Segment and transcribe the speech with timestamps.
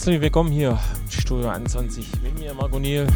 [0.00, 3.06] Herzlich willkommen hier im Studio 21 mit mir, Marco Niel,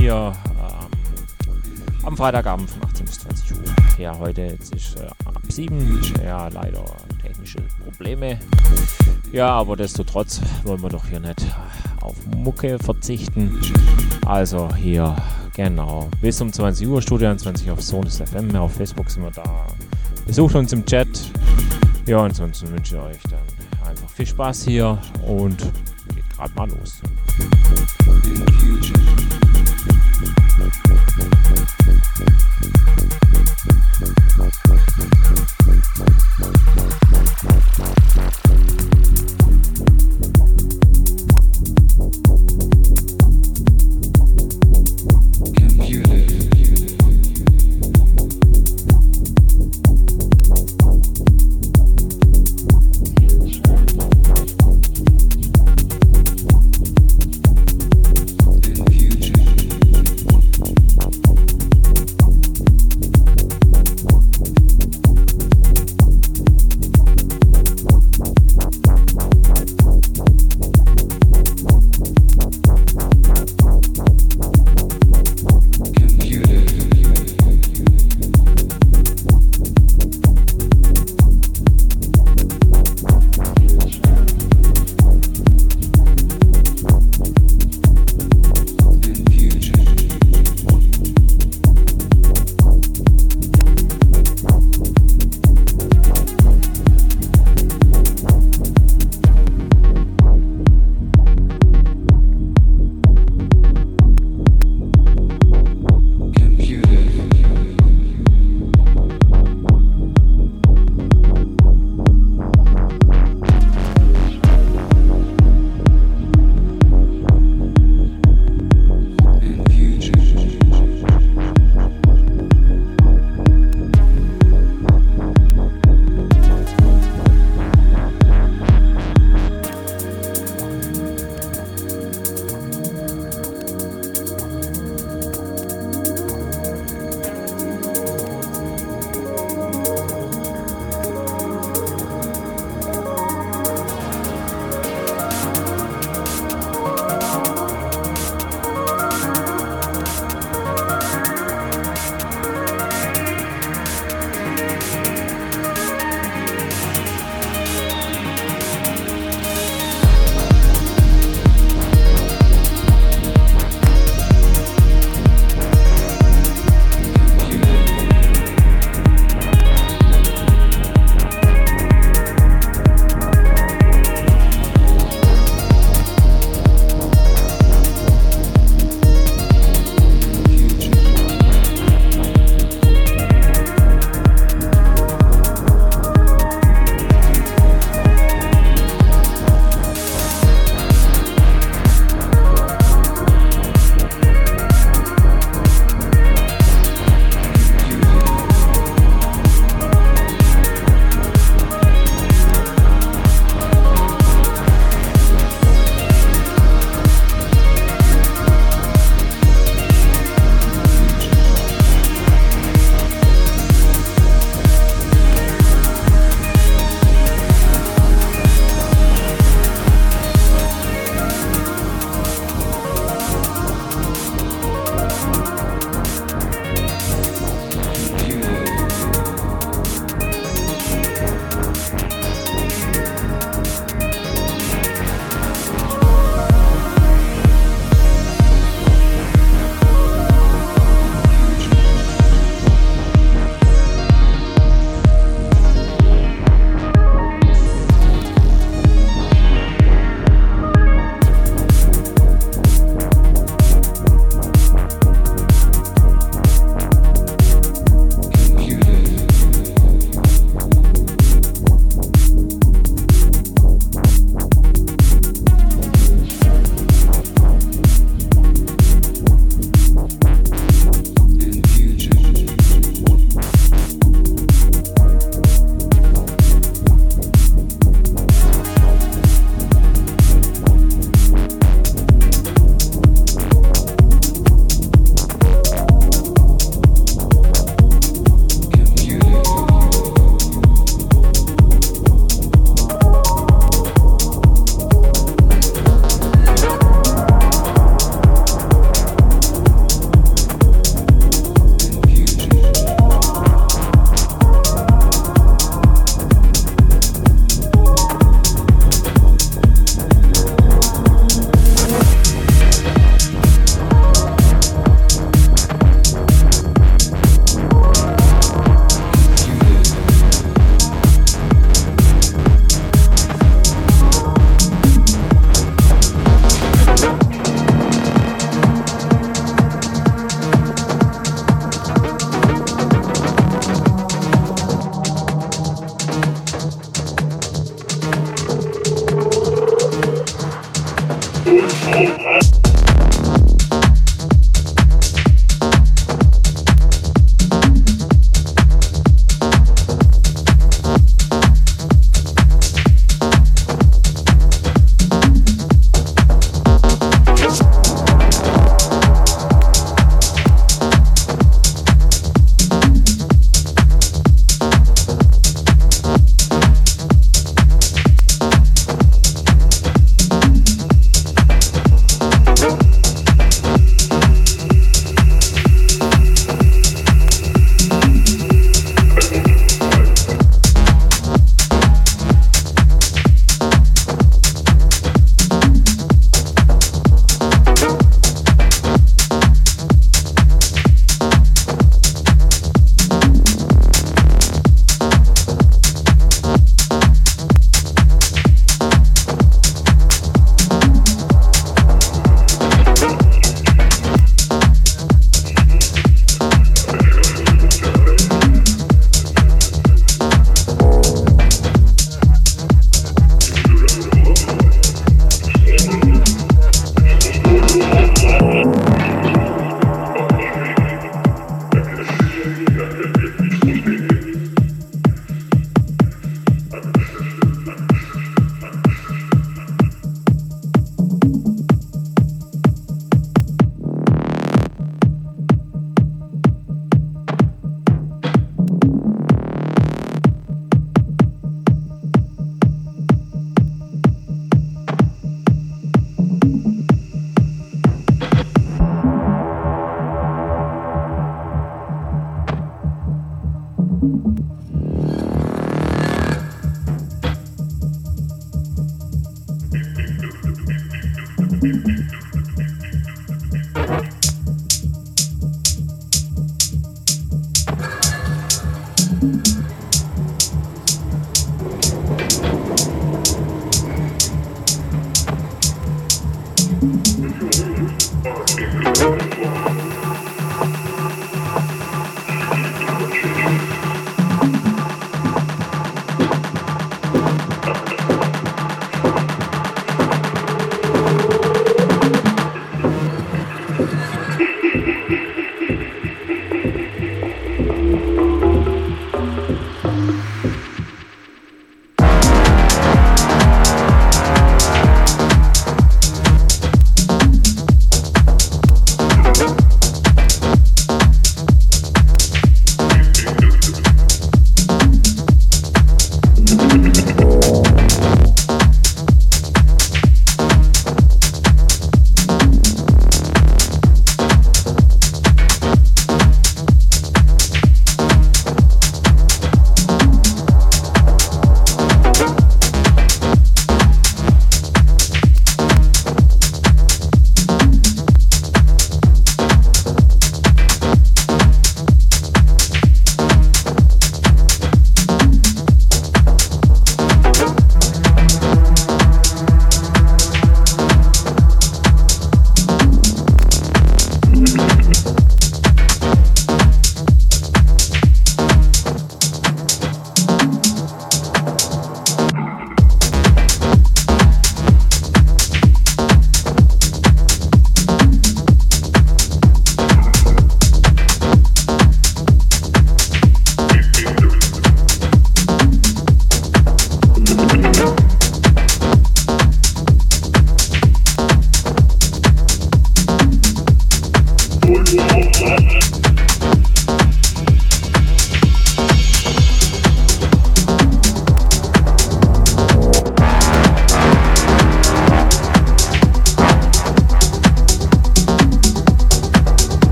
[0.00, 3.58] hier ähm, am Freitagabend von 18 bis 20 Uhr.
[3.96, 6.84] Ja, heute jetzt ist äh, ab 7, ja, leider
[7.22, 8.40] technische Probleme.
[9.30, 11.46] Ja, aber destotrotz wollen wir doch hier nicht
[12.00, 13.60] auf Mucke verzichten.
[14.26, 15.14] Also hier,
[15.54, 19.68] genau, bis um 20 Uhr, Studio 21 auf Sonus FM, auf Facebook sind wir da.
[20.26, 21.06] Besucht uns im Chat.
[22.04, 25.70] Ja, ansonsten wünsche ich euch dann einfach viel Spaß hier und
[26.42, 27.00] gerade mal los.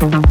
[0.00, 0.29] Mm-hmm.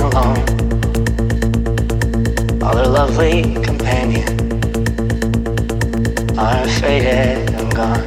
[0.00, 0.38] Alone,
[2.62, 4.30] all Other lovely companions
[6.38, 8.04] are faded and gone.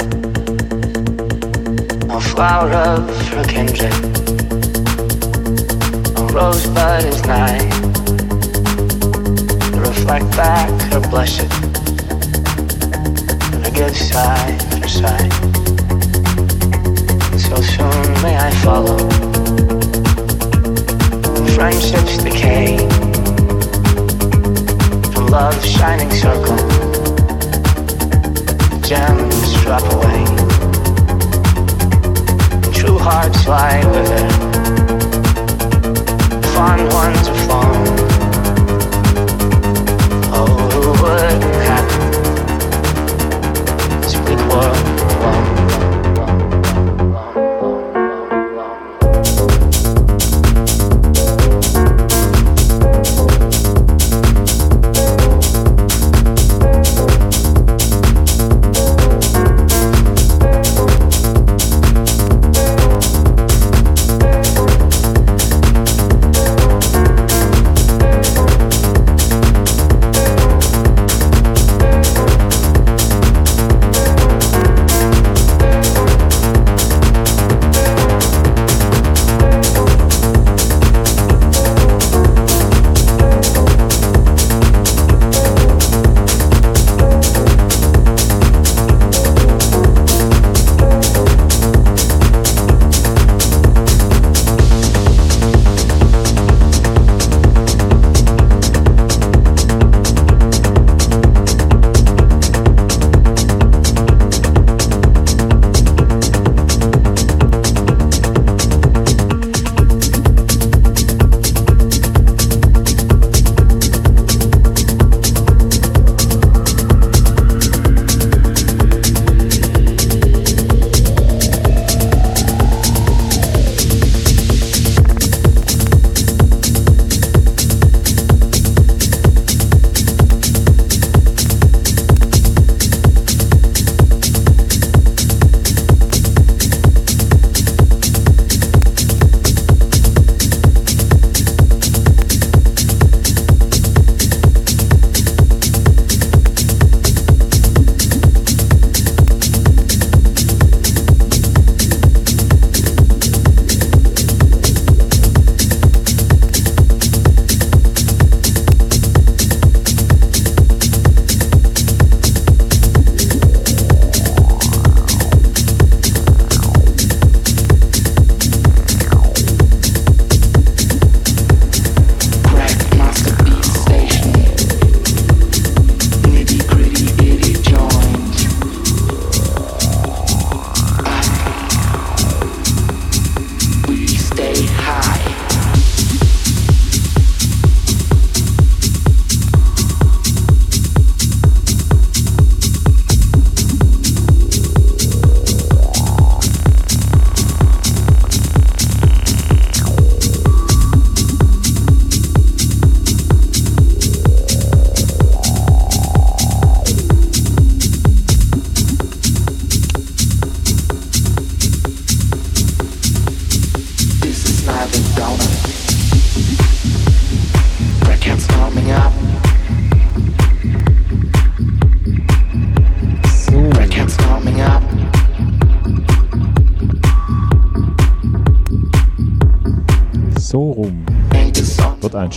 [2.07, 3.93] No flower of her kindred,
[6.15, 7.69] no rosebud is nigh
[9.71, 11.51] to reflect back her blushes
[13.53, 15.29] and her give sigh for sigh.
[17.37, 19.32] So soon may I follow
[21.55, 22.77] friendships decay
[25.11, 26.57] from love's shining circle
[28.81, 30.23] gems drop away.
[32.73, 34.29] True hearts lie wither
[36.53, 37.85] fond ones are flown
[40.35, 41.52] oh who would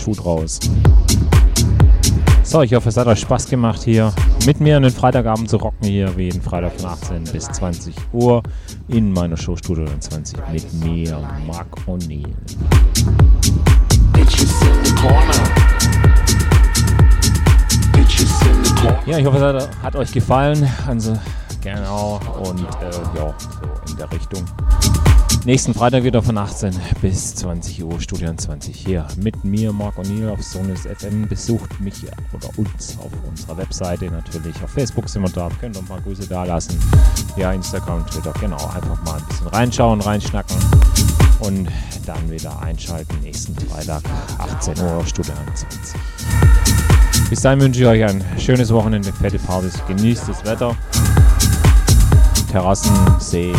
[0.07, 0.59] Schuh draus.
[2.43, 4.13] So, ich hoffe, es hat euch Spaß gemacht hier
[4.45, 8.41] mit mir einen Freitagabend zu rocken hier, wie jeden Freitag von 18 bis 20 Uhr
[8.87, 12.25] in meiner Show Studio 20 mit mir, Mark O'Neill.
[19.05, 20.69] Ja, ich hoffe, es hat, hat euch gefallen.
[20.87, 21.17] Also,
[21.61, 22.21] genau.
[22.43, 24.45] Und äh, ja, so in der Richtung.
[25.45, 30.29] Nächsten Freitag wieder von 18 bis 20 Uhr, Studio 20 hier mit mir, Marc O'Neill
[30.29, 31.27] auf Sonus FM.
[31.27, 32.03] Besucht mich
[32.33, 34.55] oder uns auf unserer Webseite natürlich.
[34.63, 36.77] Auf Facebook sind wir da, könnt ihr ein paar Grüße da lassen.
[37.37, 38.57] Ja, Instagram, Twitter, genau.
[38.57, 40.57] Einfach mal ein bisschen reinschauen, reinschnacken
[41.39, 41.69] und
[42.05, 43.17] dann wieder einschalten.
[43.21, 44.03] Nächsten Freitag,
[44.37, 45.99] 18 Uhr, Studio 20.
[47.29, 50.75] Bis dahin wünsche ich euch ein schönes Wochenende, fette Partys, genießt das Wetter.
[52.51, 53.53] Terrassen, See,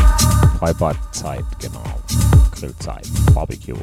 [0.58, 1.84] Freibadzeit, genau.
[2.50, 3.76] Grillzeit, Barbecue.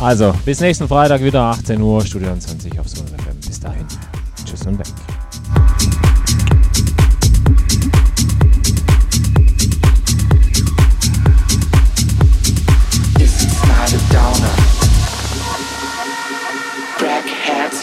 [0.00, 3.38] Also, bis nächsten Freitag wieder 18 Uhr, Studio 20 auf Sonne FM.
[3.46, 3.86] Bis dahin.
[4.44, 4.86] Tschüss und weg.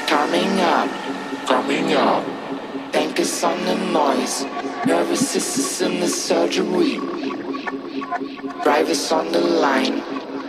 [0.08, 0.90] coming up,
[1.48, 2.24] coming up.
[2.92, 4.09] Think it's on the noise.
[4.86, 6.98] Nervous sisters in the surgery.
[8.64, 10.02] Drivers on the line.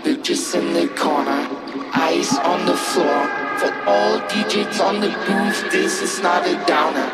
[0.05, 1.49] Bitches in the corner.
[1.95, 3.21] Eyes on the floor.
[3.59, 7.09] For all DJs on the booth, this is not a downer.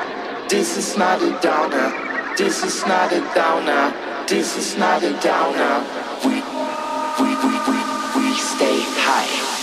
[0.48, 1.88] This is not a downer.
[2.36, 3.94] This is not a downer.
[4.26, 5.74] This is not a downer.
[6.24, 6.34] We,
[7.22, 7.78] we, we, we,
[8.16, 9.55] we stay high.